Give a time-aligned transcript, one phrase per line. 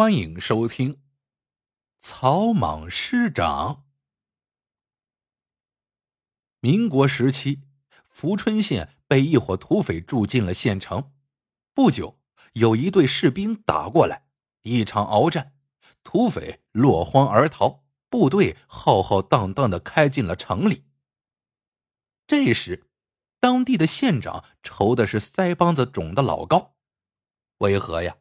[0.00, 0.94] 欢迎收听
[2.00, 3.74] 《草莽师长》。
[6.60, 7.64] 民国时期，
[8.08, 11.12] 福春县被一伙土匪住进了县城。
[11.74, 12.18] 不久，
[12.54, 14.26] 有一队士兵打过来，
[14.62, 15.52] 一场鏖战，
[16.02, 20.86] 土匪落荒而逃，部队浩浩荡荡的开进了城里。
[22.26, 22.86] 这时，
[23.38, 26.74] 当地的县长愁的是腮帮子肿的老高，
[27.58, 28.16] 为何呀？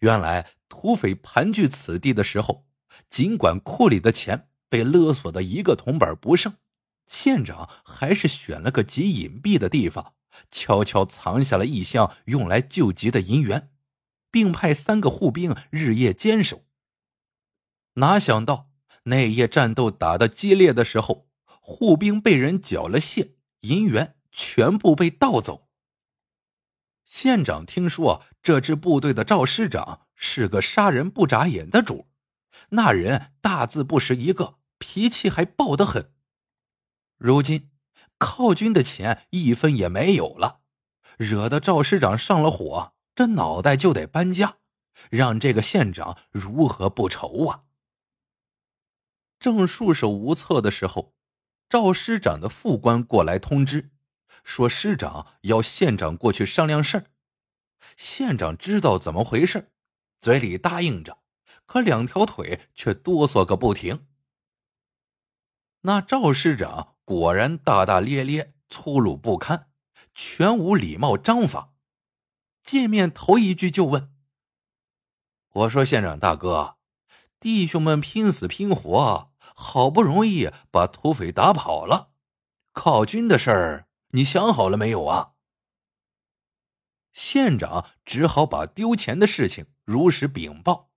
[0.00, 2.66] 原来土匪盘踞此地的时候，
[3.08, 6.54] 尽管库里的钱被勒索的一个铜板不剩，
[7.06, 10.14] 县长还是选了个极隐蔽的地方，
[10.50, 13.70] 悄悄藏下了一箱用来救急的银元，
[14.30, 16.64] 并派三个护兵日夜坚守。
[17.94, 18.70] 哪想到
[19.04, 25.68] 那夜战斗打得激烈的时候，护兵被人缴了械，银元全部被盗走。
[27.04, 32.08] 县长听说这支部队的赵师长是个杀人不眨眼的主，
[32.70, 36.12] 那人大字不识一个，脾气还暴得很。
[37.16, 37.70] 如今
[38.18, 40.60] 靠军的钱一分也没有了，
[41.16, 44.56] 惹得赵师长上了火，这脑袋就得搬家，
[45.08, 47.62] 让这个县长如何不愁啊？
[49.38, 51.14] 正束手无策的时候，
[51.68, 53.92] 赵师长的副官过来通知。
[54.42, 57.04] 说师长要县长过去商量事儿，
[57.96, 59.70] 县长知道怎么回事，
[60.20, 61.18] 嘴里答应着，
[61.66, 64.06] 可两条腿却哆嗦个不停。
[65.82, 69.70] 那赵师长果然大大咧咧、粗鲁不堪，
[70.14, 71.74] 全无礼貌章法。
[72.62, 74.12] 见面头一句就问
[75.50, 76.76] ：“我说县长大哥，
[77.40, 82.10] 弟兄们拼死拼活，好不容易把土匪打跑了，
[82.72, 85.32] 靠军的事儿。”你想好了没有啊？
[87.12, 90.90] 县长只好把丢钱的事情如实禀报，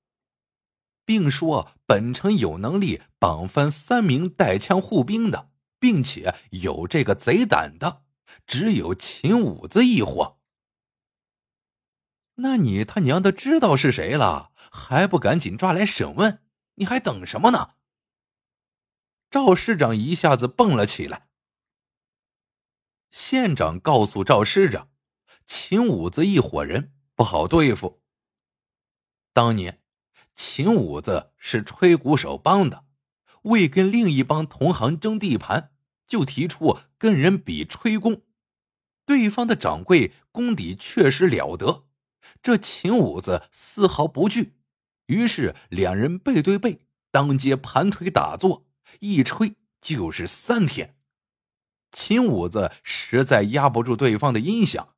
[1.05, 8.03] 并说本城有能力绑翻三名带枪护兵的，并且有这个贼胆的，
[8.45, 10.41] 只有秦五子一伙。
[12.35, 16.43] 那你他娘的知道是谁了，还不赶紧抓来审问？
[16.75, 17.75] 你还等什么呢？
[19.29, 21.29] 赵市长一下子蹦了起来。
[23.09, 24.89] 县长告诉赵师长
[25.47, 28.00] ：“秦五子一伙人不好对付。
[29.33, 29.79] 当年，
[30.35, 32.85] 秦五子是吹鼓手帮的，
[33.43, 35.71] 为跟另一帮同行争地盘，
[36.05, 38.23] 就提出跟人比吹功。
[39.05, 41.85] 对方的掌柜功底确实了得，
[42.43, 44.57] 这秦五子丝毫不惧。
[45.07, 48.65] 于是两人背对背，当街盘腿打坐，
[48.99, 50.95] 一吹就是三天。”
[51.91, 54.95] 秦五子实在压不住对方的音响，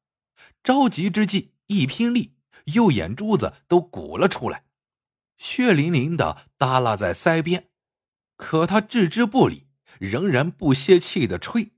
[0.62, 2.33] 着急之际一拼力，
[2.66, 4.66] 右眼珠子都鼓了出来，
[5.38, 7.69] 血淋淋的耷拉在腮边。
[8.36, 9.68] 可他置之不理，
[10.00, 11.72] 仍然不泄气的吹，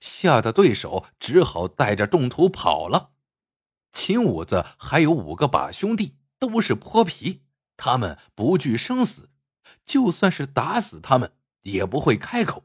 [0.00, 3.12] 吓得对手只好带着众徒跑了。
[3.92, 7.42] 秦五子还有五个把兄弟，都是泼皮，
[7.76, 9.30] 他们不惧生死，
[9.84, 11.32] 就算是打死他们，
[11.62, 12.64] 也不会开口。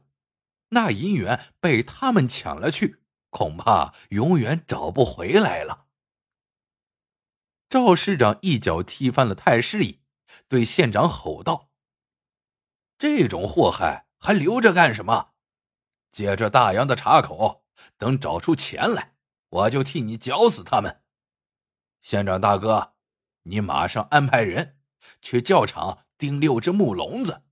[0.70, 3.00] 那银元被他们抢了去，
[3.30, 5.86] 恐怕永远找不回来了。
[7.70, 10.00] 赵市长一脚踢翻了太师椅，
[10.48, 11.68] 对县长吼道
[12.98, 15.32] ：“这种祸害还留着干什么？
[16.10, 17.64] 借着大洋的岔口，
[17.98, 19.14] 等找出钱来，
[19.50, 21.02] 我就替你绞死他们。
[22.00, 22.94] 县长大哥，
[23.42, 24.78] 你马上安排人
[25.20, 27.42] 去教场钉六只木笼子，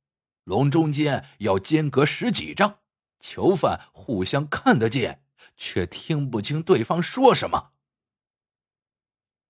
[0.44, 2.78] 笼中间要间隔十几丈。”
[3.20, 5.24] 囚犯互相看得见，
[5.56, 7.72] 却听不清对方说什么。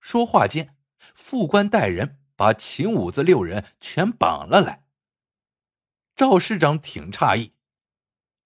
[0.06, 0.76] 说话间，
[1.16, 4.84] 副官带人把秦五子六人全绑了来。
[6.14, 7.54] 赵市长挺诧异：“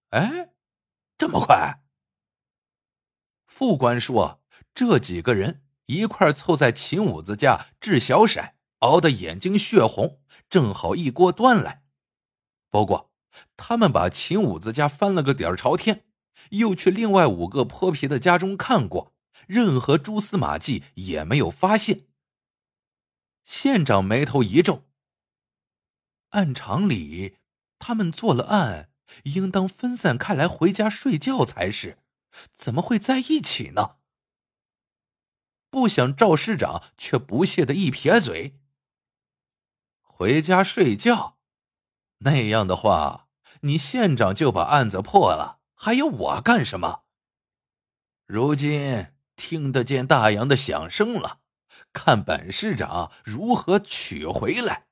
[0.08, 0.54] 哎，
[1.18, 1.82] 这么快？”
[3.44, 4.42] 副官说
[4.74, 11.82] ：“这几个人一块凑在秦五子家治小色，熬得眼睛血红，正好一锅端来。
[12.70, 13.10] 不过。”
[13.58, 16.06] 他们把秦五子家翻了个底儿朝天，
[16.52, 19.14] 又去另外五个泼皮的家中看过，
[19.50, 22.06] 任何蛛丝马迹也没有发现。
[23.42, 24.84] 县长眉头一皱。
[26.28, 27.38] 按常理，
[27.80, 28.92] 他们做了案，
[29.24, 31.98] 应当分散开来回家睡觉才是，
[32.54, 33.96] 怎么会在一起呢？
[35.68, 38.60] 不想赵市长却不屑的一撇嘴
[40.00, 41.38] ：“回家睡觉。”
[42.22, 43.28] 那样的话，
[43.62, 47.02] 你县长就把案子破了，还要我干什么？
[48.26, 51.40] 如今听得见大洋的响声了，
[51.94, 54.88] 看本市长如何取回来。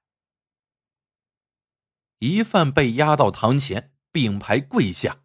[2.20, 5.18] 疑犯被押到堂前，并排跪下。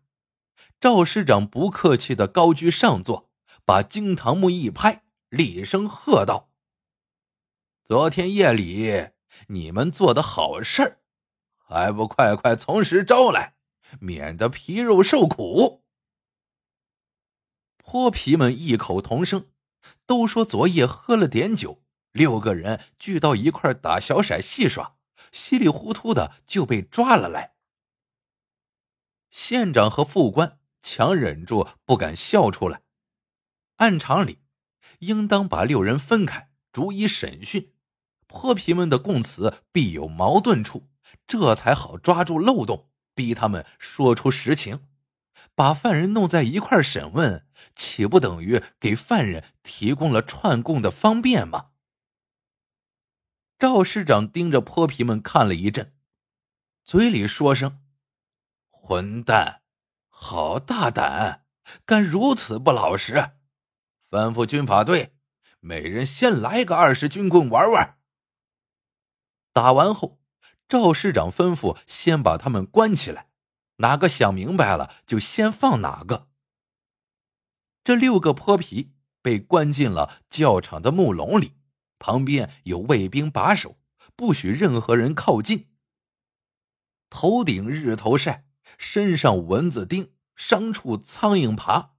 [0.82, 3.32] 赵师长不客气的高居上座，
[3.64, 6.52] 把惊堂木一拍，厉声喝道
[7.82, 9.12] ：“昨天夜里
[9.48, 11.00] 你们做的好事
[11.56, 13.56] 还不快快从实招来，
[14.02, 15.82] 免得皮肉受苦！”
[17.84, 19.46] 泼皮们异口同声，
[20.08, 24.96] 都说昨夜喝了点酒，六个人聚到一块打小骰戏耍，
[25.32, 27.54] 稀里糊涂的就被抓了来。
[29.30, 30.58] 县长和副官。
[30.86, 32.82] 强忍住不敢笑出来。
[33.78, 34.40] 按常理，
[35.00, 37.72] 应当把六人分开，逐一审讯。
[38.28, 40.90] 泼皮们的供词必有矛盾处，
[41.26, 44.86] 这才好抓住漏洞，逼他们说出实情。
[45.56, 51.72] 把犯人弄在一块审问，岂不等于给犯人提供了串供的方便吗？
[53.58, 55.96] 赵师长盯着泼皮们看了一阵，
[56.84, 57.82] 嘴里说声
[58.70, 59.62] ：“混蛋。”
[60.16, 61.44] 好大胆，
[61.86, 63.32] 敢如此不老实！
[64.10, 65.18] 吩咐军法队，
[65.60, 67.98] 每人先来个二十军棍玩玩。
[69.52, 70.22] 打完后，
[70.70, 73.28] 赵师长吩咐先把他们关起来，
[73.78, 76.30] 哪个想明白了就先放哪个。
[77.84, 81.54] 这六个泼皮被关进了教场的木笼里，
[82.00, 83.78] 旁边有卫兵把守，
[84.16, 85.70] 不许任何人靠近。
[87.10, 88.46] 头顶日头晒。
[88.78, 91.92] 身上蚊子叮，伤处苍蝇爬，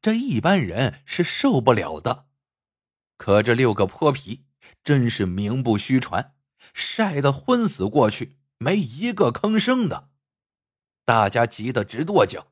[0.00, 2.26] 这一般人是受不了的。
[3.18, 4.46] 可这六个泼皮
[4.82, 6.34] 真是名不虚传，
[6.72, 10.10] 晒得昏死过去，没一个吭声的。
[11.08, 12.48] 大家急得直跺脚。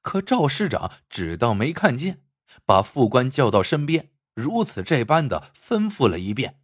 [0.00, 2.24] 可赵师长只当没看见，
[2.64, 6.58] 把副官叫到身边，如此这般的吩咐了一遍。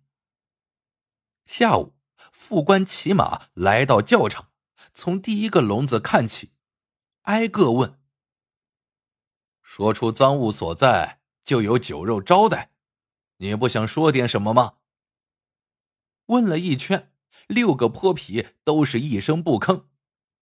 [1.45, 1.95] 下午，
[2.33, 4.49] 副官骑马来到教场。
[4.95, 6.53] 从第一个笼子看起，
[7.25, 8.01] 挨个问。
[9.61, 12.71] 说出赃物所在，就有酒肉招待。
[13.37, 14.77] 你不想说点什么吗？
[16.27, 17.13] 问了一圈，
[17.47, 19.85] 六个泼皮都是一声不吭，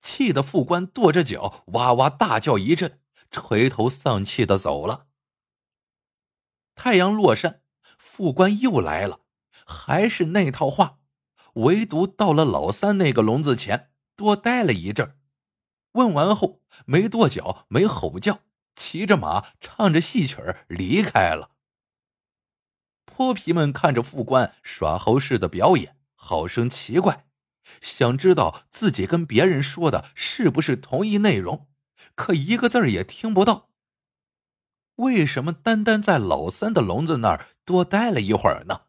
[0.00, 3.00] 气得副官跺着脚，哇哇大叫一阵，
[3.30, 5.06] 垂头丧气的走了。
[6.74, 7.62] 太阳落山，
[7.98, 9.20] 副官又来了，
[9.64, 10.98] 还是那套话，
[11.54, 13.90] 唯独到了老三那个笼子前。
[14.14, 15.18] 多待了一阵
[15.92, 18.40] 问完后没跺脚，没吼叫，
[18.74, 20.38] 骑着马唱着戏曲
[20.68, 21.50] 离开了。
[23.04, 27.25] 泼皮们看着副官耍猴似的表演，好生奇怪，
[27.80, 31.68] 想知道自己跟别人说的是不是同一内容，
[32.14, 33.70] 可一个字也听不到。
[34.96, 38.82] 为什么单单在老三的笼子那儿多待了一会儿呢？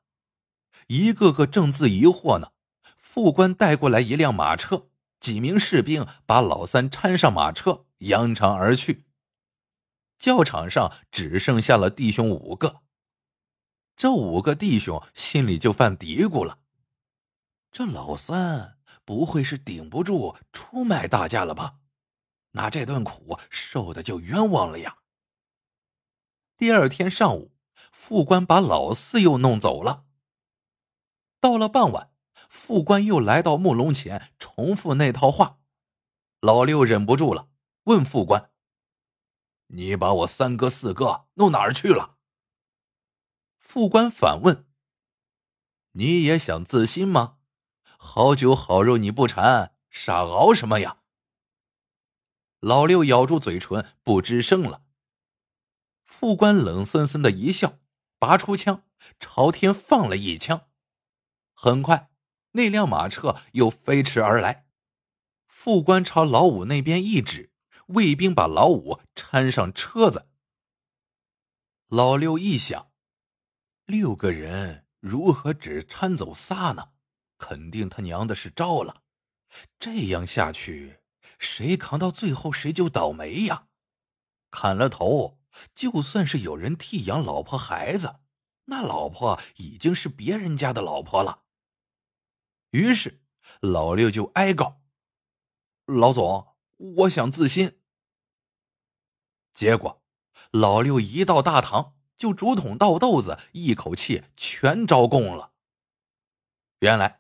[0.88, 2.52] 一个个正自疑惑呢，
[2.96, 4.90] 副官带过来一辆马车。
[5.20, 9.06] 几名士兵把老三搀上马车，扬长而去。
[10.18, 12.82] 教场上只剩下了弟兄五个。
[13.98, 16.60] 这五个弟兄心里就犯嘀咕了：
[17.72, 21.80] 这老三不会是顶不住出卖大家了吧？
[22.52, 24.98] 那这顿苦受的就冤枉了呀！
[26.58, 27.54] 第二天上午，
[27.92, 30.06] 副官把老四又弄走了。
[31.40, 32.12] 到了傍晚。
[32.50, 35.60] 副官又来到木笼前，重复那套话。
[36.40, 37.50] 老六忍不住了，
[37.84, 38.52] 问副官
[39.68, 42.18] ：“你把我三哥四哥弄哪儿去了？”
[43.60, 44.66] 副官反问
[45.94, 47.37] ：“你也想自新吗？
[47.98, 51.00] 好酒好肉你不馋，傻熬什么呀？”
[52.62, 54.84] 老六咬住嘴唇，不吱声了。
[56.04, 57.80] 副官冷森森的一笑，
[58.18, 58.84] 拔出枪，
[59.20, 60.68] 朝天放了一枪。
[61.54, 62.10] 很快。
[62.52, 64.68] 那辆马车又飞驰而来，
[65.46, 67.52] 副官朝老五那边一指，
[67.88, 70.28] 卫兵把老五搀上车子。
[71.88, 72.92] 老六一想，
[73.86, 76.90] 六个人如何只搀走仨呢？
[77.38, 79.04] 肯定他娘的是招了。
[79.80, 81.00] 这样下去，
[81.40, 83.68] 谁扛到最后谁就倒霉呀！
[84.52, 85.40] 砍了头，
[85.74, 88.20] 就算是有人替养老婆孩子，
[88.66, 91.44] 那老婆已经是别人家的老婆了。
[92.72, 93.22] 于是，
[93.62, 94.82] 老六就哀告
[95.88, 97.80] ：“老总，我想自新。”
[99.54, 100.04] 结果，
[100.52, 105.54] 老六一到大堂就竹筒倒豆子，一口气全招供了。
[106.80, 107.17] 原来，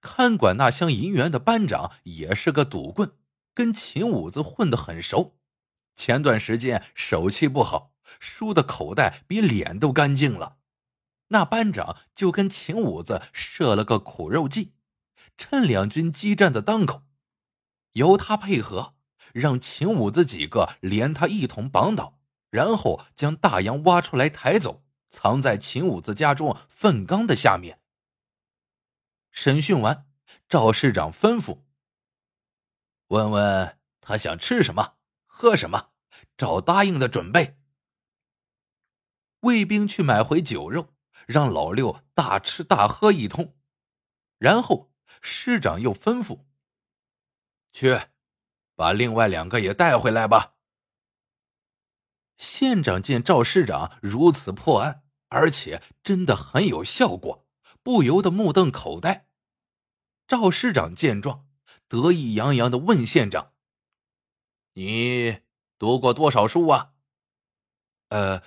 [0.00, 3.12] 看管那箱银元的班长也是个赌棍，
[3.54, 5.36] 跟秦五子混得很熟。
[5.94, 10.56] 前段时间手气不好，输的口袋比脸都干净了。
[11.28, 14.74] 那班长就跟秦五子设了个苦肉计，
[15.36, 17.02] 趁两军激战的当口，
[17.92, 18.94] 由他配合，
[19.32, 22.18] 让秦五子几个连他一同绑倒，
[22.50, 27.80] 然后将大洋挖出来抬走，藏在秦五子家中粪缸的下面。
[29.46, 30.08] 审讯完，
[30.48, 31.60] 赵市长吩咐
[33.06, 35.92] ：“问问他想吃什么，喝什么，
[36.36, 37.56] 找答应的准备。”
[39.42, 40.92] 卫兵去买回酒肉，
[41.28, 43.56] 让老六大吃大喝一通，
[44.38, 46.40] 然后师长又吩咐
[47.72, 48.00] ：“去，
[48.74, 50.54] 把另外两个也带回来吧。”
[52.36, 57.46] 县长见赵师长如此破案，而且真的很有效果，
[57.84, 59.22] 不由得目瞪口呆。
[60.26, 61.46] 赵师长见状，
[61.88, 63.52] 得意洋洋的问县长
[64.74, 65.40] ：“你
[65.78, 66.92] 读过多少书啊
[68.10, 68.42] ？”“呃。”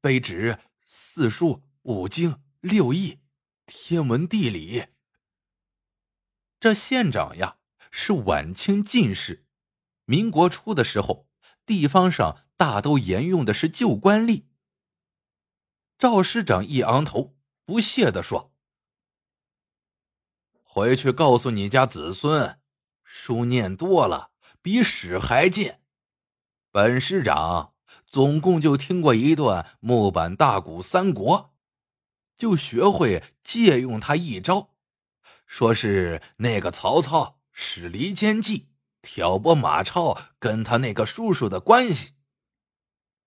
[0.00, 3.18] 卑职四书五经六艺，
[3.66, 4.86] 天文地理。
[6.60, 7.58] 这县长呀
[7.90, 9.44] 是晚清进士，
[10.04, 11.28] 民国初的时候，
[11.66, 14.44] 地方上大都沿用的是旧官吏。
[15.98, 18.54] 赵师长一昂头，不屑的说
[20.68, 22.60] ：“回去告诉你家子孙，
[23.02, 24.30] 书念多了
[24.62, 25.80] 比屎还贱。
[26.70, 27.72] 本师长。”
[28.06, 31.54] 总共就听过一段木板大鼓三国，
[32.36, 34.70] 就学会借用他一招，
[35.46, 38.68] 说是那个曹操使离间计，
[39.02, 42.12] 挑拨马超跟他那个叔叔的关系。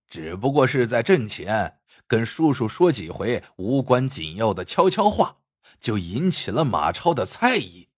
[0.08, 5.41] 只不过是在阵前跟叔叔说几回无关紧要的悄悄话，
[5.80, 7.90] 就引起了马超的猜疑。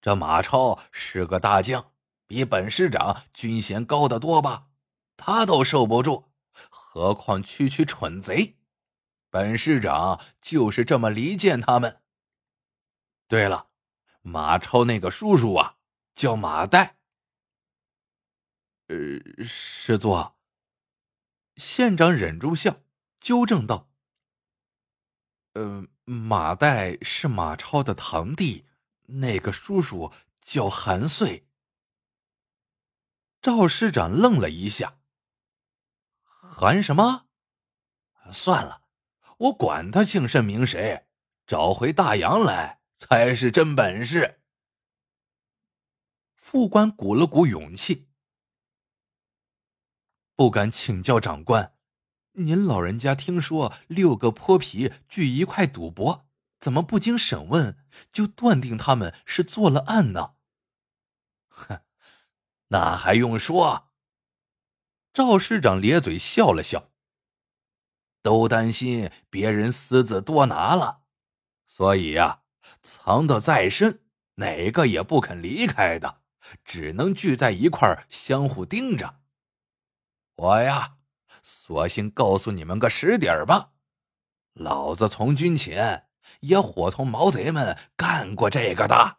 [0.00, 1.92] 这马超是个大将，
[2.26, 4.68] 比本师长军衔高得多吧？
[5.16, 6.30] 他都受不住，
[6.70, 8.56] 何况区区蠢贼？
[9.28, 12.02] 本市长就是这么离间他们。
[13.28, 13.68] 对了，
[14.22, 15.76] 马超那个叔叔啊，
[16.14, 16.94] 叫马岱。
[18.88, 20.36] 呃，师座。
[21.56, 22.80] 县长忍住笑，
[23.20, 23.90] 纠正道
[25.52, 28.66] ：“呃，马岱是马超的堂弟，
[29.06, 31.46] 那个叔叔叫韩遂。”
[33.40, 34.98] 赵师长愣了一下。
[36.24, 37.28] 韩什么？
[38.32, 38.82] 算了，
[39.38, 41.06] 我管他姓甚名谁，
[41.46, 44.42] 找回大洋来才是真本事。
[46.34, 48.08] 副官鼓了鼓勇气，
[50.34, 51.76] 不敢请教长官，
[52.34, 56.26] 您老人家听说六个泼皮聚一块赌博，
[56.58, 57.76] 怎么不经审问
[58.12, 60.34] 就断定他们是做了案呢？
[61.48, 61.80] 哼，
[62.68, 63.88] 那还用说？
[65.12, 66.90] 赵师长咧嘴笑了笑，
[68.22, 71.02] 都担心别人私自多拿了，
[71.66, 72.42] 所以呀，
[72.80, 74.02] 藏得再深，
[74.36, 76.20] 哪个也不肯离开的，
[76.64, 79.18] 只能聚在一块相互盯着。
[80.36, 80.98] 我呀，
[81.42, 83.72] 索性告诉你们个实底儿吧，
[84.52, 86.08] 老子从军前
[86.40, 89.18] 也伙同毛贼们干过这个的。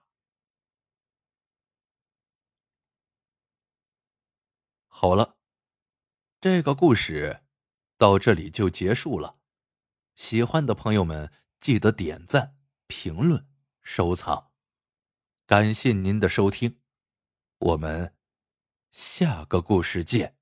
[4.87, 5.37] 好了。
[6.43, 7.43] 这个故事
[7.99, 9.37] 到这里就结束了。
[10.15, 13.47] 喜欢的朋友们记得点赞、评论、
[13.83, 14.49] 收藏，
[15.45, 16.79] 感谢您的收听，
[17.59, 18.15] 我们
[18.91, 20.40] 下个故事见。